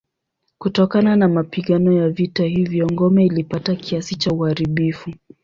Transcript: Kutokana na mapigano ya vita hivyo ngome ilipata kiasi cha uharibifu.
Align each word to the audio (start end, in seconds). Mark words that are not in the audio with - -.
Kutokana 0.57 1.15
na 1.15 1.27
mapigano 1.27 1.93
ya 1.93 2.09
vita 2.09 2.43
hivyo 2.45 2.87
ngome 2.91 3.25
ilipata 3.25 3.75
kiasi 3.75 4.15
cha 4.15 4.31
uharibifu. 4.31 5.13